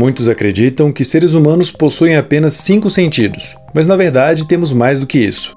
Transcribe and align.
Muitos 0.00 0.30
acreditam 0.30 0.90
que 0.90 1.04
seres 1.04 1.34
humanos 1.34 1.70
possuem 1.70 2.16
apenas 2.16 2.54
cinco 2.54 2.88
sentidos, 2.88 3.54
mas 3.74 3.86
na 3.86 3.96
verdade 3.96 4.48
temos 4.48 4.72
mais 4.72 4.98
do 4.98 5.06
que 5.06 5.18
isso. 5.18 5.54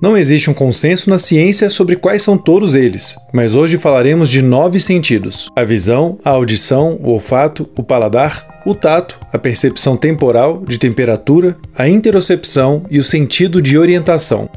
Não 0.00 0.16
existe 0.16 0.48
um 0.48 0.54
consenso 0.54 1.10
na 1.10 1.18
ciência 1.18 1.68
sobre 1.68 1.94
quais 1.94 2.22
são 2.22 2.38
todos 2.38 2.74
eles, 2.74 3.14
mas 3.30 3.54
hoje 3.54 3.76
falaremos 3.76 4.30
de 4.30 4.40
nove 4.40 4.80
sentidos: 4.80 5.50
a 5.54 5.64
visão, 5.64 6.18
a 6.24 6.30
audição, 6.30 6.98
o 6.98 7.10
olfato, 7.10 7.68
o 7.76 7.82
paladar, 7.82 8.62
o 8.64 8.74
tato, 8.74 9.20
a 9.30 9.38
percepção 9.38 9.98
temporal, 9.98 10.64
de 10.66 10.78
temperatura, 10.78 11.54
a 11.76 11.86
interocepção 11.86 12.86
e 12.88 12.98
o 12.98 13.04
sentido 13.04 13.60
de 13.60 13.76
orientação. 13.76 14.48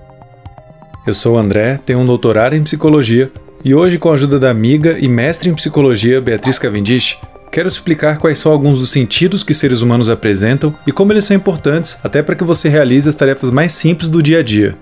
Eu 1.06 1.14
sou 1.14 1.36
o 1.36 1.38
André, 1.38 1.82
tenho 1.86 2.00
um 2.00 2.06
doutorado 2.06 2.56
em 2.56 2.64
psicologia 2.64 3.30
e 3.62 3.76
hoje, 3.76 4.00
com 4.00 4.10
a 4.10 4.14
ajuda 4.14 4.40
da 4.40 4.50
amiga 4.50 4.98
e 5.00 5.10
mestre 5.10 5.50
em 5.50 5.54
psicologia 5.54 6.22
Beatriz 6.22 6.58
Cavendish, 6.58 7.20
quero 7.52 7.68
explicar 7.68 8.18
quais 8.18 8.40
são 8.40 8.52
alguns 8.52 8.80
dos 8.80 8.92
sentidos 8.92 9.44
que 9.44 9.54
seres 9.54 9.82
humanos 9.82 10.10
apresentam 10.10 10.74
e 10.88 10.92
como 10.92 11.12
eles 11.12 11.26
são 11.26 11.36
importantes 11.36 12.00
até 12.04 12.24
para 12.24 12.36
que 12.36 12.44
você 12.44 12.70
realize 12.70 13.08
as 13.08 13.16
tarefas 13.16 13.52
mais 13.52 13.74
simples 13.74 14.10
do 14.10 14.24
dia 14.24 14.40
a 14.40 14.44
dia. 14.44 14.78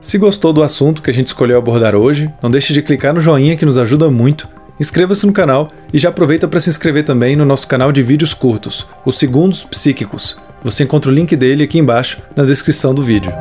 Se 0.00 0.16
gostou 0.16 0.52
do 0.52 0.62
assunto 0.62 1.02
que 1.02 1.10
a 1.10 1.14
gente 1.14 1.28
escolheu 1.28 1.58
abordar 1.58 1.94
hoje, 1.94 2.30
não 2.42 2.50
deixe 2.50 2.72
de 2.72 2.82
clicar 2.82 3.14
no 3.14 3.20
joinha 3.20 3.56
que 3.56 3.64
nos 3.64 3.78
ajuda 3.78 4.10
muito, 4.10 4.48
inscreva-se 4.78 5.26
no 5.26 5.32
canal 5.32 5.68
e 5.92 5.98
já 5.98 6.10
aproveita 6.10 6.46
para 6.46 6.60
se 6.60 6.70
inscrever 6.70 7.04
também 7.04 7.34
no 7.34 7.44
nosso 7.44 7.66
canal 7.66 7.90
de 7.90 8.02
vídeos 8.02 8.32
curtos, 8.32 8.86
os 9.04 9.18
Segundos 9.18 9.64
Psíquicos. 9.64 10.38
Você 10.62 10.84
encontra 10.84 11.10
o 11.10 11.14
link 11.14 11.34
dele 11.34 11.64
aqui 11.64 11.78
embaixo 11.78 12.22
na 12.36 12.44
descrição 12.44 12.94
do 12.94 13.02
vídeo. 13.02 13.32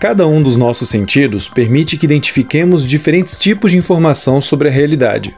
Cada 0.00 0.26
um 0.26 0.42
dos 0.42 0.56
nossos 0.56 0.88
sentidos 0.88 1.46
permite 1.46 1.98
que 1.98 2.06
identifiquemos 2.06 2.86
diferentes 2.86 3.38
tipos 3.38 3.72
de 3.72 3.76
informação 3.76 4.40
sobre 4.40 4.66
a 4.66 4.70
realidade. 4.70 5.36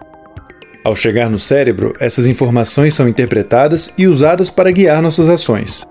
Ao 0.84 0.94
chegar 0.94 1.28
no 1.28 1.36
cérebro, 1.36 1.96
essas 1.98 2.28
informações 2.28 2.94
são 2.94 3.08
interpretadas 3.08 3.92
e 3.98 4.06
usadas 4.06 4.50
para 4.50 4.70
guiar 4.70 5.02
nossas 5.02 5.28
ações. 5.28 5.82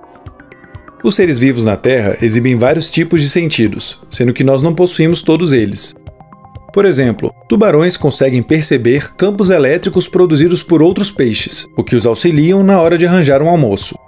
Os 1.04 1.16
seres 1.16 1.38
vivos 1.38 1.66
na 1.66 1.76
Terra 1.76 2.18
exibem 2.22 2.56
vários 2.56 2.90
tipos 2.90 3.22
de 3.22 3.30
sentidos, 3.30 4.00
sendo 4.10 4.32
que 4.32 4.44
nós 4.44 4.62
não 4.62 4.74
possuímos 4.74 5.22
todos 5.22 5.52
eles. 5.52 5.94
Por 6.72 6.86
exemplo, 6.86 7.30
tubarões 7.50 7.98
conseguem 7.98 8.42
perceber 8.42 9.14
campos 9.18 9.50
elétricos 9.50 10.08
produzidos 10.08 10.64
por 10.64 10.82
outros 10.82 11.12
peixes, 11.12 11.66
o 11.76 11.84
que 11.84 11.98
os 11.98 12.06
auxiliam 12.06 12.64
na 12.64 12.80
hora 12.80 12.98
de 12.98 13.06
arranjar 13.06 13.42
um 13.42 13.50
almoço. 13.50 14.00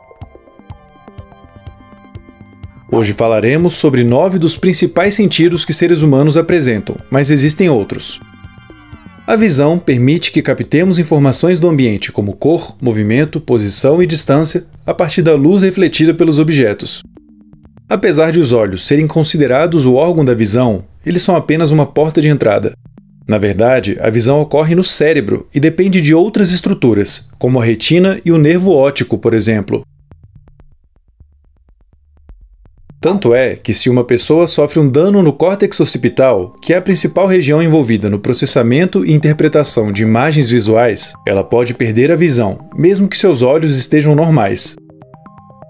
Hoje 2.96 3.14
falaremos 3.14 3.74
sobre 3.74 4.04
nove 4.04 4.38
dos 4.38 4.56
principais 4.56 5.16
sentidos 5.16 5.66
que 5.66 5.74
seres 5.74 6.04
humanos 6.04 6.38
apresentam, 6.38 6.96
mas 7.10 7.32
existem 7.32 7.68
outros. 7.68 8.22
A 9.26 9.36
visão 9.36 9.80
permite 9.80 10.32
que 10.32 10.44
captemos 10.44 11.00
informações 11.00 11.58
do 11.60 11.68
ambiente, 11.68 12.12
como 12.12 12.34
cor, 12.34 12.76
movimento, 12.80 13.42
posição 13.42 14.00
e 14.00 14.06
distância, 14.06 14.66
a 14.86 14.94
partir 14.94 15.24
da 15.24 15.34
luz 15.34 15.64
refletida 15.64 16.14
pelos 16.14 16.38
objetos. 16.38 17.02
Apesar 17.90 18.32
de 18.32 18.40
os 18.40 18.52
olhos 18.52 18.86
serem 18.86 19.08
considerados 19.08 19.88
o 19.88 19.96
órgão 19.96 20.24
da 20.24 20.36
visão, 20.36 20.84
eles 21.04 21.24
são 21.24 21.36
apenas 21.36 21.72
uma 21.72 21.88
porta 21.88 22.22
de 22.22 22.30
entrada. 22.30 22.74
Na 23.28 23.40
verdade, 23.40 23.98
a 24.02 24.12
visão 24.12 24.40
ocorre 24.40 24.76
no 24.76 24.84
cérebro 24.84 25.48
e 25.52 25.60
depende 25.60 26.00
de 26.00 26.14
outras 26.14 26.52
estruturas, 26.52 27.28
como 27.40 27.60
a 27.60 27.66
retina 27.66 28.22
e 28.24 28.32
o 28.32 28.38
nervo 28.38 28.70
óptico, 28.70 29.18
por 29.18 29.34
exemplo. 29.34 29.84
Tanto 33.04 33.36
é 33.36 33.58
que, 33.58 33.74
se 33.74 33.90
uma 33.90 34.06
pessoa 34.06 34.48
sofre 34.48 34.80
um 34.80 34.88
dano 34.88 35.22
no 35.22 35.34
córtex 35.34 35.78
occipital, 35.78 36.56
que 36.62 36.72
é 36.72 36.78
a 36.78 36.82
principal 36.82 37.28
região 37.28 37.62
envolvida 37.62 38.10
no 38.10 38.18
processamento 38.18 39.06
e 39.06 39.12
interpretação 39.12 39.92
de 39.92 40.04
imagens 40.04 40.50
visuais, 40.50 41.12
ela 41.28 41.44
pode 41.44 41.74
perder 41.74 42.14
a 42.14 42.16
visão, 42.16 42.60
mesmo 42.74 43.10
que 43.10 43.18
seus 43.18 43.42
olhos 43.42 43.78
estejam 43.78 44.16
normais. 44.16 44.76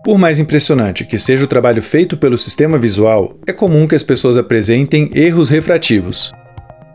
Por 0.05 0.19
mais 0.19 0.37
impressionante 0.37 1.05
que 1.05 1.17
seja 1.17 1.45
o 1.45 1.47
trabalho 1.47 1.81
feito 1.81 2.15
pelo 2.15 2.37
sistema 2.37 2.77
visual, 2.77 3.33
é 3.47 3.51
comum 3.51 3.87
que 3.87 3.95
as 3.95 4.03
pessoas 4.03 4.37
apresentem 4.37 5.09
erros 5.15 5.49
refrativos. 5.49 6.31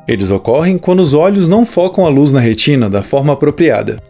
Eles 0.07 0.31
ocorrem 0.31 0.79
quando 0.79 1.01
os 1.01 1.15
olhos 1.15 1.49
não 1.49 1.67
focam 1.67 2.07
a 2.07 2.09
luz 2.09 2.33
na 2.33 2.39
retina 2.39 2.89
da 2.89 3.03
forma 3.03 3.33
apropriada. 3.33 4.01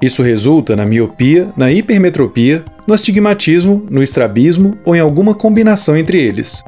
Isso 0.00 0.22
resulta 0.22 0.76
na 0.76 0.86
miopia, 0.86 1.48
na 1.56 1.72
hipermetropia, 1.72 2.64
no 2.86 2.94
astigmatismo, 2.94 3.86
no 3.90 4.02
estrabismo 4.02 4.78
ou 4.84 4.94
em 4.94 5.00
alguma 5.00 5.34
combinação 5.34 5.96
entre 5.96 6.20
eles. 6.20 6.62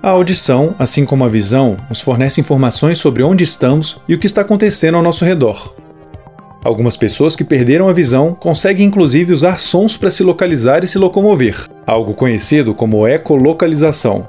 A 0.00 0.10
audição, 0.10 0.74
assim 0.78 1.04
como 1.04 1.24
a 1.24 1.28
visão, 1.28 1.76
nos 1.88 2.00
fornece 2.00 2.40
informações 2.40 2.98
sobre 2.98 3.22
onde 3.22 3.44
estamos 3.44 4.00
e 4.08 4.14
o 4.14 4.18
que 4.18 4.26
está 4.26 4.40
acontecendo 4.40 4.96
ao 4.96 5.02
nosso 5.02 5.24
redor. 5.24 5.74
Algumas 6.64 6.96
pessoas 6.96 7.34
que 7.34 7.44
perderam 7.44 7.88
a 7.88 7.92
visão 7.92 8.34
conseguem 8.34 8.86
inclusive 8.86 9.32
usar 9.32 9.58
sons 9.58 9.96
para 9.96 10.10
se 10.10 10.22
localizar 10.22 10.84
e 10.84 10.88
se 10.88 10.98
locomover, 10.98 11.68
algo 11.84 12.14
conhecido 12.14 12.74
como 12.74 13.06
ecolocalização. 13.06 14.28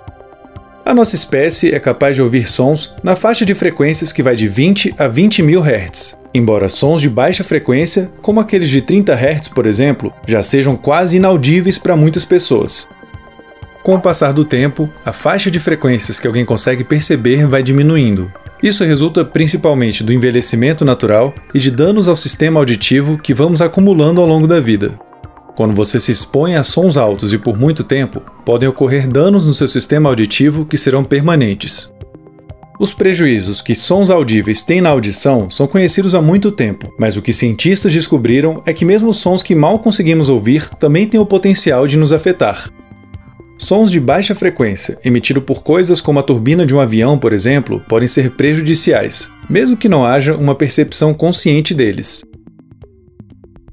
A 0.85 0.93
nossa 0.93 1.15
espécie 1.15 1.73
é 1.73 1.79
capaz 1.79 2.13
de 2.13 2.21
ouvir 2.21 2.45
sons 2.45 2.93
na 3.01 3.15
faixa 3.15 3.45
de 3.45 3.55
frequências 3.55 4.11
que 4.11 4.21
vai 4.21 4.35
de 4.35 4.49
20 4.49 4.93
a 4.97 5.07
20 5.07 5.41
mil 5.41 5.61
Hz, 5.61 6.17
embora 6.33 6.67
sons 6.67 7.01
de 7.01 7.09
baixa 7.09 7.41
frequência, 7.41 8.11
como 8.21 8.41
aqueles 8.41 8.69
de 8.69 8.81
30 8.81 9.13
Hz, 9.13 9.47
por 9.47 9.65
exemplo, 9.65 10.13
já 10.27 10.43
sejam 10.43 10.75
quase 10.75 11.15
inaudíveis 11.15 11.77
para 11.77 11.95
muitas 11.95 12.25
pessoas. 12.25 12.85
Com 13.81 13.95
o 13.95 14.01
passar 14.01 14.33
do 14.33 14.43
tempo, 14.43 14.89
a 15.05 15.13
faixa 15.13 15.49
de 15.49 15.57
frequências 15.57 16.19
que 16.19 16.27
alguém 16.27 16.43
consegue 16.43 16.83
perceber 16.83 17.47
vai 17.47 17.63
diminuindo. 17.63 18.29
Isso 18.61 18.83
resulta 18.83 19.23
principalmente 19.23 20.03
do 20.03 20.11
envelhecimento 20.11 20.83
natural 20.83 21.33
e 21.53 21.59
de 21.59 21.71
danos 21.71 22.09
ao 22.09 22.15
sistema 22.15 22.59
auditivo 22.59 23.17
que 23.17 23.33
vamos 23.33 23.61
acumulando 23.61 24.19
ao 24.19 24.27
longo 24.27 24.47
da 24.47 24.59
vida. 24.59 24.99
Quando 25.55 25.75
você 25.75 25.99
se 25.99 26.11
expõe 26.11 26.55
a 26.55 26.63
sons 26.63 26.97
altos 26.97 27.31
e 27.31 27.37
por 27.37 27.57
muito 27.57 27.83
tempo, 27.83 28.21
podem 28.43 28.67
ocorrer 28.67 29.07
danos 29.07 29.45
no 29.45 29.53
seu 29.53 29.67
sistema 29.67 30.09
auditivo 30.09 30.65
que 30.65 30.77
serão 30.77 31.03
permanentes. 31.03 31.93
Os 32.79 32.91
prejuízos 32.91 33.61
que 33.61 33.75
sons 33.75 34.09
audíveis 34.09 34.63
têm 34.63 34.81
na 34.81 34.89
audição 34.89 35.51
são 35.51 35.67
conhecidos 35.67 36.15
há 36.15 36.21
muito 36.21 36.51
tempo, 36.51 36.91
mas 36.97 37.15
o 37.15 37.21
que 37.21 37.31
cientistas 37.31 37.93
descobriram 37.93 38.63
é 38.65 38.73
que 38.73 38.83
mesmo 38.83 39.13
sons 39.13 39.43
que 39.43 39.53
mal 39.53 39.77
conseguimos 39.77 40.27
ouvir 40.27 40.67
também 40.79 41.07
têm 41.07 41.19
o 41.19 41.25
potencial 41.25 41.87
de 41.87 41.97
nos 41.97 42.11
afetar. 42.11 42.71
Sons 43.59 43.91
de 43.91 43.99
baixa 43.99 44.33
frequência, 44.33 44.97
emitidos 45.05 45.43
por 45.43 45.61
coisas 45.61 46.01
como 46.01 46.19
a 46.19 46.23
turbina 46.23 46.65
de 46.65 46.73
um 46.73 46.79
avião, 46.79 47.17
por 47.17 47.31
exemplo, 47.31 47.79
podem 47.87 48.07
ser 48.07 48.31
prejudiciais, 48.31 49.31
mesmo 49.47 49.77
que 49.77 49.87
não 49.87 50.03
haja 50.03 50.35
uma 50.35 50.55
percepção 50.55 51.13
consciente 51.13 51.75
deles. 51.75 52.23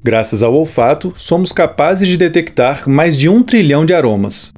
Graças 0.03 0.41
ao 0.41 0.55
olfato, 0.55 1.13
somos 1.15 1.51
capazes 1.51 2.07
de 2.07 2.17
detectar 2.17 2.89
mais 2.89 3.15
de 3.15 3.29
um 3.29 3.43
trilhão 3.43 3.85
de 3.85 3.93
aromas. 3.93 4.51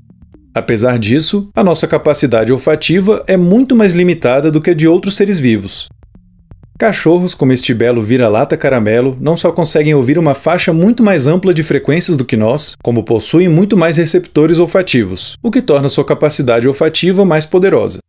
Apesar 0.54 0.98
disso, 0.98 1.50
a 1.54 1.62
nossa 1.62 1.86
capacidade 1.86 2.54
olfativa 2.54 3.22
é 3.28 3.36
muito 3.36 3.76
mais 3.76 3.92
limitada 3.92 4.50
do 4.50 4.62
que 4.62 4.70
a 4.70 4.74
de 4.74 4.88
outros 4.88 5.18
seres 5.18 5.38
vivos. 5.38 5.90
Cachorros 6.80 7.36
como 7.36 7.52
este 7.52 7.74
belo 7.74 8.02
vira-lata 8.02 8.56
caramelo 8.56 9.18
não 9.20 9.36
só 9.36 9.52
conseguem 9.52 9.94
ouvir 9.94 10.18
uma 10.18 10.34
faixa 10.34 10.72
muito 10.72 11.04
mais 11.04 11.28
ampla 11.28 11.54
de 11.54 11.62
frequências 11.62 12.16
do 12.16 12.24
que 12.24 12.38
nós, 12.38 12.78
como 12.82 13.04
possuem 13.04 13.50
muito 13.50 13.76
mais 13.76 13.98
receptores 13.98 14.60
olfativos, 14.60 15.38
o 15.44 15.52
que 15.52 15.62
torna 15.62 15.90
sua 15.90 16.06
capacidade 16.06 16.70
olfativa 16.70 17.26
mais 17.26 17.46
poderosa. 17.46 18.00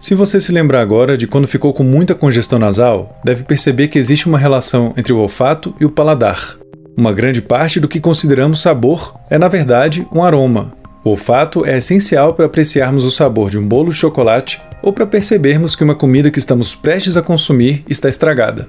Se 0.00 0.14
você 0.14 0.40
se 0.40 0.50
lembrar 0.50 0.80
agora 0.80 1.14
de 1.14 1.26
quando 1.26 1.46
ficou 1.46 1.74
com 1.74 1.84
muita 1.84 2.14
congestão 2.14 2.58
nasal, 2.58 3.20
deve 3.22 3.42
perceber 3.42 3.88
que 3.88 3.98
existe 3.98 4.26
uma 4.26 4.38
relação 4.38 4.94
entre 4.96 5.12
o 5.12 5.18
olfato 5.18 5.74
e 5.78 5.84
o 5.84 5.90
paladar. 5.90 6.56
Uma 6.96 7.12
grande 7.12 7.42
parte 7.42 7.78
do 7.78 7.86
que 7.86 8.00
consideramos 8.00 8.62
sabor 8.62 9.14
é, 9.28 9.36
na 9.36 9.46
verdade, 9.46 10.08
um 10.10 10.22
aroma. 10.22 10.72
O 11.04 11.10
olfato 11.10 11.66
é 11.66 11.76
essencial 11.76 12.32
para 12.32 12.46
apreciarmos 12.46 13.04
o 13.04 13.10
sabor 13.10 13.50
de 13.50 13.58
um 13.58 13.68
bolo 13.68 13.90
de 13.90 13.98
chocolate 13.98 14.58
ou 14.82 14.90
para 14.90 15.06
percebermos 15.06 15.76
que 15.76 15.84
uma 15.84 15.94
comida 15.94 16.30
que 16.30 16.38
estamos 16.38 16.74
prestes 16.74 17.18
a 17.18 17.22
consumir 17.22 17.84
está 17.86 18.08
estragada. 18.08 18.68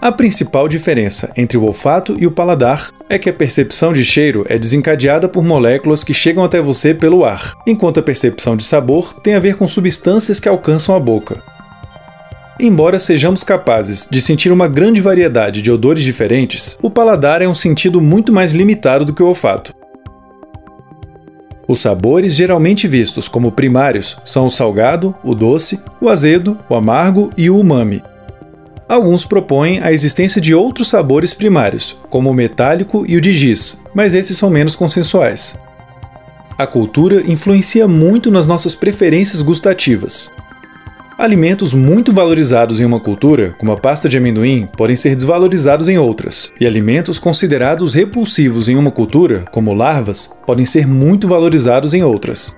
A 0.00 0.12
principal 0.12 0.68
diferença 0.68 1.32
entre 1.36 1.58
o 1.58 1.64
olfato 1.64 2.16
e 2.20 2.26
o 2.26 2.30
paladar 2.30 2.92
é 3.08 3.18
que 3.18 3.28
a 3.28 3.32
percepção 3.32 3.92
de 3.92 4.04
cheiro 4.04 4.46
é 4.48 4.56
desencadeada 4.56 5.28
por 5.28 5.42
moléculas 5.42 6.04
que 6.04 6.14
chegam 6.14 6.44
até 6.44 6.60
você 6.60 6.94
pelo 6.94 7.24
ar, 7.24 7.54
enquanto 7.66 7.98
a 7.98 8.02
percepção 8.02 8.56
de 8.56 8.62
sabor 8.62 9.14
tem 9.20 9.34
a 9.34 9.40
ver 9.40 9.56
com 9.56 9.66
substâncias 9.66 10.38
que 10.38 10.48
alcançam 10.48 10.94
a 10.94 11.00
boca. 11.00 11.42
Embora 12.60 13.00
sejamos 13.00 13.42
capazes 13.42 14.06
de 14.08 14.22
sentir 14.22 14.52
uma 14.52 14.68
grande 14.68 15.00
variedade 15.00 15.60
de 15.60 15.70
odores 15.70 16.04
diferentes, 16.04 16.78
o 16.80 16.88
paladar 16.88 17.42
é 17.42 17.48
um 17.48 17.54
sentido 17.54 18.00
muito 18.00 18.32
mais 18.32 18.52
limitado 18.52 19.04
do 19.04 19.12
que 19.12 19.22
o 19.22 19.26
olfato. 19.26 19.74
Os 21.66 21.80
sabores 21.80 22.34
geralmente 22.34 22.86
vistos 22.86 23.26
como 23.26 23.50
primários 23.50 24.16
são 24.24 24.46
o 24.46 24.50
salgado, 24.50 25.12
o 25.24 25.34
doce, 25.34 25.80
o 26.00 26.08
azedo, 26.08 26.56
o 26.68 26.76
amargo 26.76 27.30
e 27.36 27.50
o 27.50 27.58
umami, 27.58 28.00
Alguns 28.88 29.26
propõem 29.26 29.80
a 29.80 29.92
existência 29.92 30.40
de 30.40 30.54
outros 30.54 30.88
sabores 30.88 31.34
primários, 31.34 31.94
como 32.08 32.30
o 32.30 32.34
metálico 32.34 33.04
e 33.06 33.18
o 33.18 33.20
de 33.20 33.34
giz, 33.34 33.78
mas 33.94 34.14
esses 34.14 34.38
são 34.38 34.48
menos 34.48 34.74
consensuais. 34.74 35.58
A 36.56 36.66
cultura 36.66 37.22
influencia 37.30 37.86
muito 37.86 38.30
nas 38.30 38.46
nossas 38.46 38.74
preferências 38.74 39.42
gustativas. 39.42 40.30
Alimentos 41.18 41.74
muito 41.74 42.12
valorizados 42.12 42.80
em 42.80 42.84
uma 42.84 42.98
cultura, 42.98 43.54
como 43.58 43.72
a 43.72 43.76
pasta 43.76 44.08
de 44.08 44.16
amendoim, 44.16 44.66
podem 44.76 44.96
ser 44.96 45.14
desvalorizados 45.14 45.88
em 45.88 45.98
outras, 45.98 46.50
e 46.58 46.66
alimentos 46.66 47.18
considerados 47.18 47.92
repulsivos 47.92 48.68
em 48.68 48.76
uma 48.76 48.90
cultura, 48.90 49.44
como 49.52 49.74
larvas, 49.74 50.30
podem 50.46 50.64
ser 50.64 50.86
muito 50.86 51.28
valorizados 51.28 51.92
em 51.92 52.02
outras. 52.02 52.56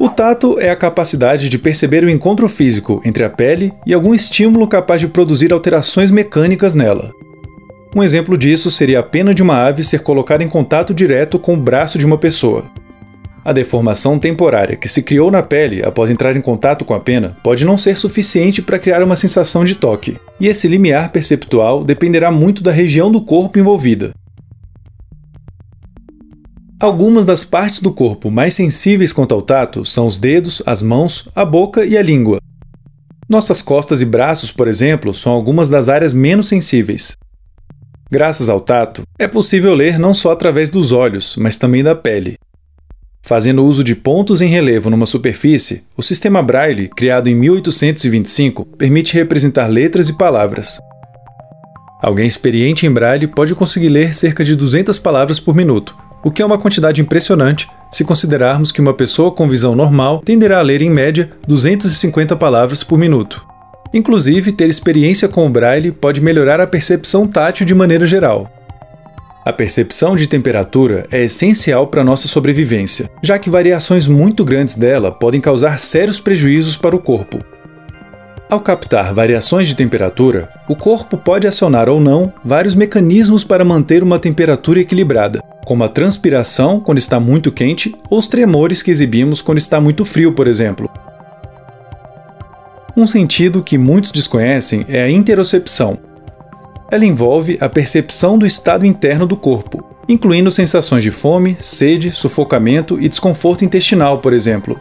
O 0.00 0.08
tato 0.08 0.60
é 0.60 0.70
a 0.70 0.76
capacidade 0.76 1.48
de 1.48 1.58
perceber 1.58 2.04
o 2.04 2.08
encontro 2.08 2.48
físico 2.48 3.02
entre 3.04 3.24
a 3.24 3.28
pele 3.30 3.72
e 3.84 3.92
algum 3.92 4.14
estímulo 4.14 4.68
capaz 4.68 5.00
de 5.00 5.08
produzir 5.08 5.52
alterações 5.52 6.08
mecânicas 6.08 6.76
nela. 6.76 7.12
Um 7.96 8.02
exemplo 8.04 8.38
disso 8.38 8.70
seria 8.70 9.00
a 9.00 9.02
pena 9.02 9.34
de 9.34 9.42
uma 9.42 9.56
ave 9.60 9.82
ser 9.82 10.00
colocada 10.00 10.44
em 10.44 10.48
contato 10.48 10.94
direto 10.94 11.36
com 11.36 11.54
o 11.54 11.56
braço 11.56 11.98
de 11.98 12.06
uma 12.06 12.16
pessoa. 12.16 12.66
A 13.44 13.52
deformação 13.52 14.20
temporária 14.20 14.76
que 14.76 14.88
se 14.88 15.02
criou 15.02 15.32
na 15.32 15.42
pele 15.42 15.82
após 15.84 16.10
entrar 16.10 16.36
em 16.36 16.40
contato 16.40 16.84
com 16.84 16.94
a 16.94 17.00
pena 17.00 17.36
pode 17.42 17.64
não 17.64 17.76
ser 17.76 17.96
suficiente 17.96 18.62
para 18.62 18.78
criar 18.78 19.02
uma 19.02 19.16
sensação 19.16 19.64
de 19.64 19.74
toque, 19.74 20.16
e 20.38 20.46
esse 20.46 20.68
limiar 20.68 21.10
perceptual 21.10 21.82
dependerá 21.82 22.30
muito 22.30 22.62
da 22.62 22.70
região 22.70 23.10
do 23.10 23.20
corpo 23.20 23.58
envolvida, 23.58 24.12
Algumas 26.80 27.26
das 27.26 27.42
partes 27.42 27.80
do 27.80 27.90
corpo 27.90 28.30
mais 28.30 28.54
sensíveis 28.54 29.12
quanto 29.12 29.34
ao 29.34 29.42
tato 29.42 29.84
são 29.84 30.06
os 30.06 30.16
dedos, 30.16 30.62
as 30.64 30.80
mãos, 30.80 31.28
a 31.34 31.44
boca 31.44 31.84
e 31.84 31.98
a 31.98 32.02
língua. 32.02 32.38
Nossas 33.28 33.60
costas 33.60 34.00
e 34.00 34.04
braços, 34.04 34.52
por 34.52 34.68
exemplo, 34.68 35.12
são 35.12 35.32
algumas 35.32 35.68
das 35.68 35.88
áreas 35.88 36.12
menos 36.12 36.46
sensíveis. 36.46 37.16
Graças 38.08 38.48
ao 38.48 38.60
tato, 38.60 39.02
é 39.18 39.26
possível 39.26 39.74
ler 39.74 39.98
não 39.98 40.14
só 40.14 40.30
através 40.30 40.70
dos 40.70 40.92
olhos, 40.92 41.36
mas 41.36 41.58
também 41.58 41.82
da 41.82 41.96
pele. 41.96 42.38
Fazendo 43.22 43.64
uso 43.64 43.82
de 43.82 43.96
pontos 43.96 44.40
em 44.40 44.48
relevo 44.48 44.88
numa 44.88 45.04
superfície, 45.04 45.82
o 45.96 46.02
sistema 46.02 46.40
Braille, 46.44 46.88
criado 46.88 47.26
em 47.28 47.34
1825, 47.34 48.64
permite 48.64 49.14
representar 49.14 49.66
letras 49.66 50.08
e 50.08 50.16
palavras. 50.16 50.78
Alguém 52.00 52.26
experiente 52.26 52.86
em 52.86 52.90
Braille 52.90 53.26
pode 53.26 53.52
conseguir 53.56 53.88
ler 53.88 54.14
cerca 54.14 54.44
de 54.44 54.54
200 54.54 54.96
palavras 54.96 55.40
por 55.40 55.54
minuto, 55.54 55.94
o 56.22 56.30
que 56.30 56.42
é 56.42 56.46
uma 56.46 56.58
quantidade 56.58 57.00
impressionante 57.00 57.68
se 57.90 58.04
considerarmos 58.04 58.70
que 58.70 58.80
uma 58.80 58.94
pessoa 58.94 59.32
com 59.32 59.48
visão 59.48 59.74
normal 59.74 60.20
tenderá 60.24 60.58
a 60.58 60.62
ler 60.62 60.82
em 60.82 60.90
média 60.90 61.30
250 61.46 62.36
palavras 62.36 62.82
por 62.82 62.98
minuto. 62.98 63.46
Inclusive, 63.92 64.52
ter 64.52 64.68
experiência 64.68 65.28
com 65.28 65.46
o 65.46 65.50
braille 65.50 65.90
pode 65.90 66.20
melhorar 66.20 66.60
a 66.60 66.66
percepção 66.66 67.26
tátil 67.26 67.64
de 67.64 67.74
maneira 67.74 68.06
geral. 68.06 68.50
A 69.44 69.52
percepção 69.52 70.14
de 70.14 70.26
temperatura 70.26 71.06
é 71.10 71.24
essencial 71.24 71.86
para 71.86 72.04
nossa 72.04 72.28
sobrevivência, 72.28 73.08
já 73.22 73.38
que 73.38 73.48
variações 73.48 74.06
muito 74.06 74.44
grandes 74.44 74.74
dela 74.74 75.10
podem 75.10 75.40
causar 75.40 75.78
sérios 75.78 76.20
prejuízos 76.20 76.76
para 76.76 76.94
o 76.94 76.98
corpo. 76.98 77.38
Ao 78.50 78.60
captar 78.60 79.14
variações 79.14 79.68
de 79.68 79.74
temperatura, 79.74 80.50
o 80.68 80.76
corpo 80.76 81.16
pode 81.16 81.46
acionar 81.46 81.88
ou 81.88 82.00
não 82.00 82.32
vários 82.44 82.74
mecanismos 82.74 83.42
para 83.42 83.64
manter 83.64 84.02
uma 84.02 84.18
temperatura 84.18 84.80
equilibrada, 84.80 85.42
como 85.68 85.84
a 85.84 85.88
transpiração 85.88 86.80
quando 86.80 86.96
está 86.96 87.20
muito 87.20 87.52
quente 87.52 87.94
ou 88.08 88.18
os 88.18 88.26
tremores 88.26 88.82
que 88.82 88.90
exibimos 88.90 89.42
quando 89.42 89.58
está 89.58 89.78
muito 89.78 90.02
frio, 90.02 90.32
por 90.32 90.46
exemplo. 90.46 90.88
Um 92.96 93.06
sentido 93.06 93.62
que 93.62 93.76
muitos 93.76 94.10
desconhecem 94.10 94.86
é 94.88 95.02
a 95.02 95.10
interocepção. 95.10 95.98
Ela 96.90 97.04
envolve 97.04 97.58
a 97.60 97.68
percepção 97.68 98.38
do 98.38 98.46
estado 98.46 98.86
interno 98.86 99.26
do 99.26 99.36
corpo, 99.36 99.84
incluindo 100.08 100.50
sensações 100.50 101.02
de 101.02 101.10
fome, 101.10 101.54
sede, 101.60 102.12
sufocamento 102.12 102.98
e 102.98 103.06
desconforto 103.06 103.62
intestinal, 103.62 104.20
por 104.20 104.32
exemplo. 104.32 104.80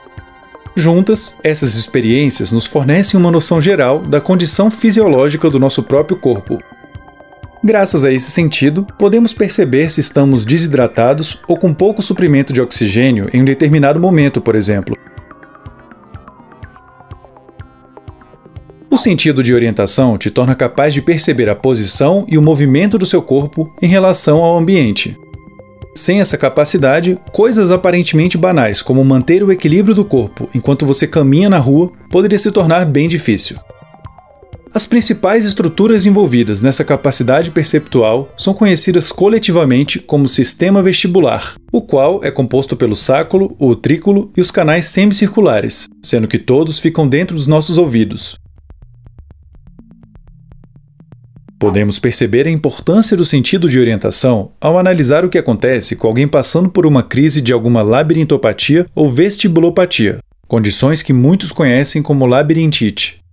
Juntas, 0.73 1.35
essas 1.43 1.75
experiências 1.75 2.49
nos 2.49 2.65
fornecem 2.65 3.19
uma 3.19 3.29
noção 3.29 3.59
geral 3.59 3.99
da 3.99 4.21
condição 4.21 4.71
fisiológica 4.71 5.49
do 5.49 5.59
nosso 5.59 5.83
próprio 5.83 6.17
corpo, 6.17 6.57
Graças 7.63 8.03
a 8.03 8.11
esse 8.11 8.29
sentido, 8.29 8.85
podemos 8.99 9.33
perceber 9.33 9.89
se 9.89 9.99
estamos 9.99 10.45
desidratados 10.45 11.39
ou 11.47 11.57
com 11.57 11.73
pouco 11.73 12.01
suprimento 12.01 12.53
de 12.53 12.61
oxigênio 12.61 13.29
em 13.33 13.41
um 13.41 13.45
determinado 13.45 13.99
momento, 13.99 14.39
por 14.39 14.55
exemplo. 14.55 14.95
O 18.89 18.97
sentido 18.97 19.43
de 19.43 19.53
orientação 19.53 20.17
te 20.17 20.31
torna 20.31 20.55
capaz 20.55 20.93
de 20.93 21.01
perceber 21.01 21.49
a 21.49 21.55
posição 21.55 22.25
e 22.27 22.37
o 22.37 22.41
movimento 22.41 22.97
do 22.97 23.05
seu 23.05 23.21
corpo 23.21 23.71
em 23.81 23.87
relação 23.87 24.43
ao 24.43 24.57
ambiente. 24.57 25.17
Sem 25.95 26.21
essa 26.21 26.37
capacidade, 26.37 27.17
coisas 27.31 27.71
aparentemente 27.71 28.37
banais, 28.37 28.83
como 28.83 29.03
manter 29.03 29.43
o 29.43 29.51
equilíbrio 29.51 29.95
do 29.95 30.05
corpo 30.05 30.47
enquanto 30.53 30.85
você 30.85 31.07
caminha 31.07 31.49
na 31.49 31.57
rua, 31.57 31.91
poderia 32.09 32.37
se 32.37 32.51
tornar 32.51 32.85
bem 32.85 33.07
difícil. 33.07 33.57
As 34.77 34.85
principais 34.85 35.43
estruturas 35.43 36.05
envolvidas 36.05 36.61
nessa 36.61 36.85
capacidade 36.85 37.49
perceptual 37.49 38.31
são 38.37 38.53
conhecidas 38.53 39.11
coletivamente 39.11 39.97
como 39.97 40.29
sistema 40.29 40.83
vestibular, 40.83 41.55
o 41.71 41.81
qual 41.81 42.23
é 42.23 42.29
composto 42.29 42.77
pelo 42.77 42.95
sáculo, 42.95 43.55
o 43.57 43.69
utrículo 43.69 44.31
e 44.37 44.39
os 44.39 44.51
canais 44.51 44.85
semicirculares, 44.85 45.87
sendo 46.03 46.27
que 46.27 46.37
todos 46.37 46.77
ficam 46.77 47.09
dentro 47.09 47.35
dos 47.35 47.47
nossos 47.47 47.79
ouvidos. 47.79 48.37
Podemos 51.57 51.97
perceber 51.97 52.45
a 52.45 52.51
importância 52.51 53.17
do 53.17 53.25
sentido 53.25 53.67
de 53.67 53.79
orientação 53.79 54.51
ao 54.61 54.77
analisar 54.77 55.25
o 55.25 55.29
que 55.29 55.39
acontece 55.39 55.95
com 55.95 56.05
alguém 56.05 56.27
passando 56.27 56.69
por 56.69 56.85
uma 56.85 57.01
crise 57.01 57.41
de 57.41 57.51
alguma 57.51 57.81
labirintopatia 57.81 58.85
ou 58.93 59.09
vestibulopatia, 59.09 60.19
condições 60.47 61.01
que 61.01 61.13
muitos 61.13 61.51
conhecem 61.51 62.03
como 62.03 62.27
labirintite. 62.27 63.25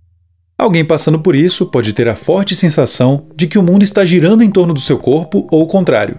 Alguém 0.57 0.85
passando 0.85 1.19
por 1.19 1.35
isso 1.35 1.65
pode 1.65 1.91
ter 1.91 2.07
a 2.07 2.15
forte 2.15 2.55
sensação 2.55 3.27
de 3.35 3.45
que 3.45 3.59
o 3.59 3.63
mundo 3.63 3.83
está 3.83 4.05
girando 4.05 4.41
em 4.41 4.49
torno 4.49 4.73
do 4.73 4.79
seu 4.79 4.97
corpo 4.97 5.45
ou 5.51 5.63
o 5.63 5.67
contrário. 5.67 6.17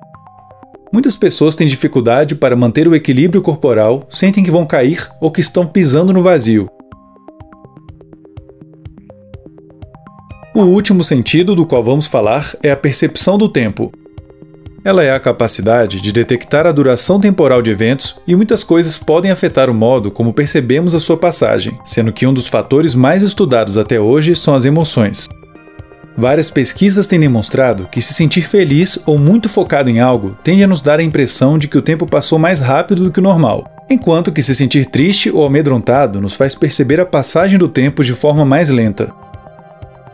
Muitas 0.93 1.17
pessoas 1.17 1.55
têm 1.55 1.67
dificuldade 1.67 2.35
para 2.35 2.55
manter 2.55 2.87
o 2.87 2.95
equilíbrio 2.95 3.41
corporal, 3.41 4.07
sentem 4.11 4.45
que 4.45 4.51
vão 4.51 4.67
cair 4.67 5.09
ou 5.23 5.31
que 5.31 5.41
estão 5.41 5.67
pisando 5.67 6.13
no 6.13 6.23
vazio. 6.23 6.69
O 10.55 10.61
último 10.61 11.03
sentido 11.03 11.55
do 11.55 11.65
qual 11.65 11.83
vamos 11.83 12.07
falar 12.07 12.55
é 12.63 12.71
a 12.71 12.77
percepção 12.77 13.39
do 13.39 13.49
tempo, 13.49 13.91
ela 14.87 15.03
é 15.03 15.11
a 15.11 15.19
capacidade 15.19 16.01
de 16.01 16.13
detectar 16.13 16.65
a 16.65 16.71
duração 16.71 17.19
temporal 17.19 17.61
de 17.61 17.73
eventos 17.73 18.21
e 18.25 18.37
muitas 18.37 18.63
coisas 18.63 18.97
podem 18.97 19.33
afetar 19.33 19.69
o 19.69 19.75
modo 19.75 20.13
como 20.13 20.33
percebemos 20.33 20.95
a 20.95 21.01
sua 21.01 21.17
passagem, 21.17 21.77
sendo 21.85 22.13
que 22.13 22.25
um 22.25 22.33
dos 22.33 22.47
fatores 22.47 22.95
mais 22.95 23.25
estudados 23.25 23.77
até 23.77 23.99
hoje 24.01 24.37
são 24.37 24.55
as 24.55 24.65
emoções. 24.65 25.27
Várias 26.17 26.49
pesquisas 26.49 27.09
têm 27.09 27.19
demonstrado 27.19 27.89
que 27.91 28.01
se 28.01 28.15
sentir 28.15 28.43
feliz 28.43 28.97
ou 29.05 29.19
muito 29.19 29.49
focado 29.49 29.91
em 29.91 29.99
algo 29.99 30.37
tende 30.45 30.63
a 30.63 30.69
nos 30.69 30.81
dar 30.81 31.01
a 31.01 31.03
impressão 31.03 31.59
de 31.59 31.67
que 31.67 31.77
o 31.77 31.83
tempo 31.83 32.07
passou 32.07 32.39
mais 32.39 32.61
rápido 32.61 33.03
do 33.03 33.11
que 33.11 33.19
o 33.19 33.23
normal, 33.25 33.69
enquanto 33.91 34.31
que 34.31 34.41
se 34.41 34.55
sentir 34.55 34.87
triste 34.87 35.33
ou 35.33 35.45
amedrontado 35.45 36.21
nos 36.21 36.37
faz 36.37 36.55
perceber 36.55 37.01
a 37.01 37.05
passagem 37.05 37.59
do 37.59 37.67
tempo 37.67 38.05
de 38.05 38.13
forma 38.13 38.45
mais 38.45 38.71
lenta. 38.71 39.13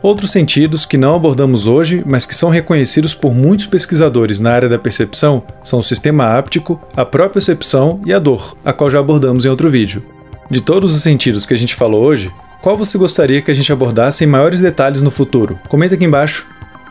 Outros 0.03 0.33
sentidos 0.33 0.85
que 0.85 0.97
não 0.97 1.15
abordamos 1.15 1.69
hoje, 1.69 2.03
mas 2.05 2.27
que 2.27 2.35
são 2.35 2.51
reconhecidos 2.51 3.15
por 3.15 3.33
muitos 3.33 3.67
pesquisadores 3.67 4.41
na 4.41 4.51
área 4.51 4.69
da 4.69 4.77
percepção, 4.77 5.45
são 5.63 5.79
o 5.79 5.85
sistema 5.85 6.37
áptico, 6.37 6.81
a 6.97 7.05
propriocepção 7.05 8.01
e 8.05 8.13
a 8.13 8.19
dor, 8.19 8.57
a 8.65 8.73
qual 8.73 8.91
já 8.91 8.99
abordamos 8.99 9.45
em 9.45 9.49
outro 9.49 9.71
vídeo. 9.71 10.03
De 10.51 10.61
todos 10.61 10.93
os 10.93 11.03
sentidos 11.03 11.47
que 11.47 11.55
a 11.55 11.57
gente 11.57 11.77
falou 11.77 12.03
hoje, 12.03 12.33
qual 12.61 12.77
você 12.77 12.99
gostaria 12.99 13.41
que 13.41 13.51
a 13.53 13.55
gente 13.55 13.73
abordasse 13.73 14.25
em 14.25 14.27
maiores 14.27 14.61
detalhes 14.61 15.03
no 15.03 15.11
futuro? 15.11 15.57
Comenta 15.69 15.95
aqui 15.95 16.05
embaixo. 16.05 16.47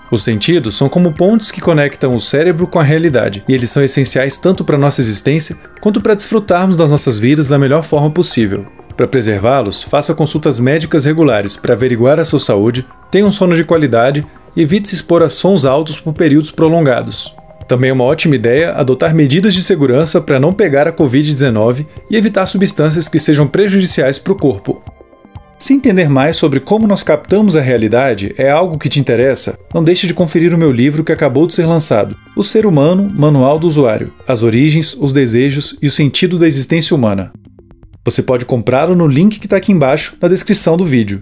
Os 0.09 0.23
sentidos 0.23 0.77
são 0.77 0.87
como 0.87 1.11
pontos 1.11 1.51
que 1.51 1.59
conectam 1.59 2.15
o 2.15 2.19
cérebro 2.19 2.65
com 2.65 2.79
a 2.79 2.83
realidade, 2.83 3.43
e 3.45 3.53
eles 3.53 3.71
são 3.71 3.83
essenciais 3.83 4.37
tanto 4.37 4.63
para 4.63 4.77
nossa 4.77 5.01
existência 5.01 5.57
quanto 5.81 5.99
para 5.99 6.15
desfrutarmos 6.15 6.77
das 6.77 6.89
nossas 6.89 7.17
vidas 7.17 7.49
da 7.49 7.59
melhor 7.59 7.83
forma 7.83 8.09
possível. 8.09 8.67
Para 9.01 9.07
preservá-los, 9.07 9.81
faça 9.81 10.13
consultas 10.13 10.59
médicas 10.59 11.05
regulares 11.05 11.55
para 11.55 11.73
averiguar 11.73 12.19
a 12.19 12.23
sua 12.23 12.39
saúde, 12.39 12.85
tenha 13.09 13.25
um 13.25 13.31
sono 13.31 13.55
de 13.55 13.63
qualidade 13.63 14.23
e 14.55 14.61
evite 14.61 14.89
se 14.89 14.93
expor 14.93 15.23
a 15.23 15.27
sons 15.27 15.65
altos 15.65 15.99
por 15.99 16.13
períodos 16.13 16.51
prolongados. 16.51 17.35
Também 17.67 17.89
é 17.89 17.93
uma 17.93 18.03
ótima 18.03 18.35
ideia 18.35 18.73
adotar 18.73 19.15
medidas 19.15 19.55
de 19.55 19.63
segurança 19.63 20.21
para 20.21 20.39
não 20.39 20.53
pegar 20.53 20.87
a 20.87 20.93
Covid-19 20.93 21.87
e 22.11 22.15
evitar 22.15 22.45
substâncias 22.45 23.09
que 23.09 23.19
sejam 23.19 23.47
prejudiciais 23.47 24.19
para 24.19 24.33
o 24.33 24.37
corpo. 24.37 24.83
Se 25.57 25.73
entender 25.73 26.07
mais 26.07 26.37
sobre 26.37 26.59
como 26.59 26.85
nós 26.85 27.01
captamos 27.01 27.55
a 27.55 27.61
realidade 27.61 28.35
é 28.37 28.51
algo 28.51 28.77
que 28.77 28.87
te 28.87 28.99
interessa, 28.99 29.57
não 29.73 29.83
deixe 29.83 30.05
de 30.05 30.13
conferir 30.13 30.53
o 30.53 30.59
meu 30.59 30.71
livro 30.71 31.03
que 31.03 31.11
acabou 31.11 31.47
de 31.47 31.55
ser 31.55 31.65
lançado, 31.65 32.15
O 32.35 32.43
Ser 32.43 32.67
Humano 32.67 33.09
Manual 33.11 33.57
do 33.57 33.65
Usuário: 33.65 34.13
As 34.27 34.43
Origens, 34.43 34.93
os 34.93 35.11
Desejos 35.11 35.75
e 35.81 35.87
o 35.87 35.91
Sentido 35.91 36.37
da 36.37 36.47
Existência 36.47 36.95
Humana. 36.95 37.31
Você 38.03 38.23
pode 38.23 38.45
comprá-lo 38.45 38.95
no 38.95 39.05
link 39.05 39.39
que 39.39 39.45
está 39.45 39.57
aqui 39.57 39.71
embaixo 39.71 40.15
na 40.19 40.27
descrição 40.27 40.75
do 40.75 40.83
vídeo. 40.83 41.21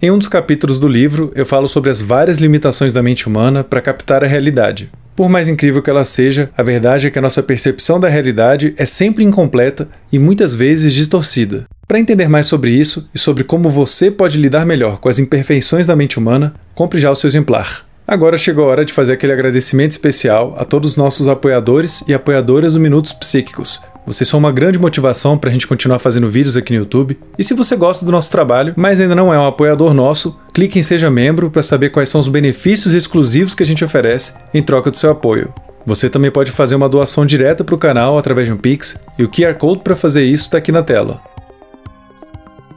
Em 0.00 0.10
um 0.10 0.16
dos 0.18 0.28
capítulos 0.28 0.80
do 0.80 0.88
livro, 0.88 1.30
eu 1.34 1.44
falo 1.44 1.68
sobre 1.68 1.90
as 1.90 2.00
várias 2.00 2.38
limitações 2.38 2.92
da 2.92 3.02
mente 3.02 3.26
humana 3.26 3.62
para 3.62 3.82
captar 3.82 4.24
a 4.24 4.26
realidade. 4.26 4.90
Por 5.14 5.28
mais 5.28 5.46
incrível 5.46 5.82
que 5.82 5.90
ela 5.90 6.04
seja, 6.04 6.48
a 6.56 6.62
verdade 6.62 7.08
é 7.08 7.10
que 7.10 7.18
a 7.18 7.22
nossa 7.22 7.42
percepção 7.42 8.00
da 8.00 8.08
realidade 8.08 8.72
é 8.78 8.86
sempre 8.86 9.24
incompleta 9.24 9.88
e 10.10 10.18
muitas 10.18 10.54
vezes 10.54 10.94
distorcida. 10.94 11.64
Para 11.86 12.00
entender 12.00 12.28
mais 12.28 12.46
sobre 12.46 12.70
isso 12.70 13.10
e 13.14 13.18
sobre 13.18 13.44
como 13.44 13.68
você 13.68 14.10
pode 14.10 14.38
lidar 14.38 14.64
melhor 14.64 14.98
com 14.98 15.08
as 15.08 15.18
imperfeições 15.18 15.86
da 15.86 15.96
mente 15.96 16.18
humana, 16.18 16.54
compre 16.74 16.98
já 16.98 17.10
o 17.10 17.16
seu 17.16 17.28
exemplar. 17.28 17.84
Agora 18.06 18.38
chegou 18.38 18.64
a 18.64 18.68
hora 18.68 18.84
de 18.86 18.92
fazer 18.94 19.12
aquele 19.12 19.34
agradecimento 19.34 19.90
especial 19.90 20.54
a 20.56 20.64
todos 20.64 20.92
os 20.92 20.96
nossos 20.96 21.28
apoiadores 21.28 22.02
e 22.08 22.14
apoiadoras 22.14 22.72
do 22.72 22.80
Minutos 22.80 23.12
Psíquicos, 23.12 23.82
vocês 24.08 24.26
são 24.26 24.38
uma 24.38 24.50
grande 24.50 24.78
motivação 24.78 25.36
para 25.36 25.50
a 25.50 25.52
gente 25.52 25.66
continuar 25.66 25.98
fazendo 25.98 26.30
vídeos 26.30 26.56
aqui 26.56 26.72
no 26.72 26.78
YouTube. 26.78 27.18
E 27.38 27.44
se 27.44 27.52
você 27.52 27.76
gosta 27.76 28.06
do 28.06 28.10
nosso 28.10 28.30
trabalho, 28.30 28.72
mas 28.74 28.98
ainda 28.98 29.14
não 29.14 29.32
é 29.32 29.38
um 29.38 29.46
apoiador 29.46 29.92
nosso, 29.92 30.40
clique 30.54 30.78
em 30.78 30.82
Seja 30.82 31.10
Membro 31.10 31.50
para 31.50 31.62
saber 31.62 31.90
quais 31.90 32.08
são 32.08 32.18
os 32.18 32.26
benefícios 32.26 32.94
exclusivos 32.94 33.54
que 33.54 33.62
a 33.62 33.66
gente 33.66 33.84
oferece 33.84 34.34
em 34.54 34.62
troca 34.62 34.90
do 34.90 34.96
seu 34.96 35.10
apoio. 35.10 35.52
Você 35.84 36.08
também 36.08 36.30
pode 36.30 36.50
fazer 36.50 36.74
uma 36.74 36.88
doação 36.88 37.26
direta 37.26 37.62
para 37.62 37.74
o 37.74 37.78
canal 37.78 38.16
através 38.16 38.46
de 38.46 38.52
um 38.54 38.56
Pix, 38.56 39.04
e 39.18 39.24
o 39.24 39.28
QR 39.28 39.54
Code 39.54 39.82
para 39.82 39.94
fazer 39.94 40.24
isso 40.24 40.44
está 40.44 40.56
aqui 40.56 40.72
na 40.72 40.82
tela. 40.82 41.20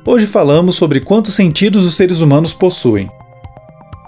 Hoje 0.05 0.25
falamos 0.25 0.75
sobre 0.75 0.99
quantos 0.99 1.33
sentidos 1.33 1.85
os 1.85 1.95
seres 1.95 2.19
humanos 2.19 2.51
possuem. 2.51 3.09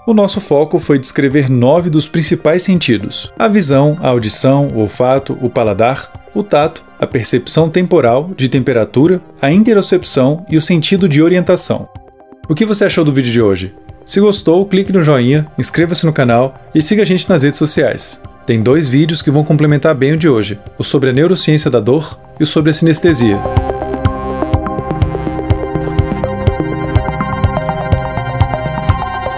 O 0.06 0.12
nosso 0.12 0.38
foco 0.38 0.78
foi 0.78 0.98
descrever 0.98 1.48
nove 1.48 1.88
dos 1.88 2.06
principais 2.06 2.62
sentidos: 2.62 3.32
a 3.38 3.48
visão, 3.48 3.96
a 4.02 4.08
audição, 4.08 4.68
o 4.68 4.80
olfato, 4.80 5.38
o 5.40 5.48
paladar, 5.48 6.28
o 6.34 6.42
tato, 6.42 6.82
a 7.00 7.06
percepção 7.06 7.70
temporal 7.70 8.30
de 8.36 8.50
temperatura, 8.50 9.22
a 9.40 9.50
interocepção 9.50 10.44
e 10.50 10.58
o 10.58 10.62
sentido 10.62 11.08
de 11.08 11.22
orientação. 11.22 11.88
O 12.46 12.54
que 12.54 12.66
você 12.66 12.84
achou 12.84 13.02
do 13.02 13.12
vídeo 13.12 13.32
de 13.32 13.40
hoje? 13.40 13.74
Se 14.04 14.20
gostou, 14.20 14.66
clique 14.66 14.92
no 14.92 15.02
joinha, 15.02 15.46
inscreva-se 15.56 16.04
no 16.04 16.12
canal 16.12 16.60
e 16.74 16.82
siga 16.82 17.00
a 17.00 17.06
gente 17.06 17.26
nas 17.26 17.42
redes 17.42 17.58
sociais. 17.58 18.20
Tem 18.46 18.62
dois 18.62 18.86
vídeos 18.86 19.22
que 19.22 19.30
vão 19.30 19.42
complementar 19.42 19.94
bem 19.94 20.12
o 20.12 20.18
de 20.18 20.28
hoje: 20.28 20.58
o 20.78 20.84
sobre 20.84 21.08
a 21.08 21.12
neurociência 21.14 21.70
da 21.70 21.80
dor 21.80 22.18
e 22.38 22.42
o 22.42 22.46
sobre 22.46 22.68
a 22.68 22.74
sinestesia. 22.74 23.40